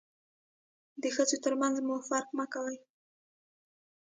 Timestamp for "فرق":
2.09-2.29